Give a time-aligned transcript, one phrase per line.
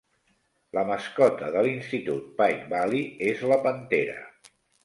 [0.77, 4.21] La mascota de l'Institut Pike Valley és la pantera.